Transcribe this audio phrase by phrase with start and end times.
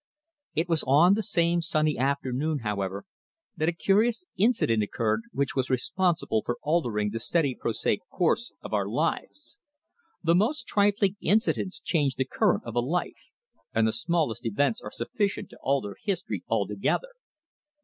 [0.55, 3.05] It was on the same sunny afternoon, however,
[3.55, 8.73] that a curious incident occurred which was responsible for altering the steady prosaic course of
[8.73, 9.59] our lives.
[10.23, 13.29] The most trifling incidents change the current of a life,
[13.75, 17.09] and the smallest events are sufficient to alter history altogether.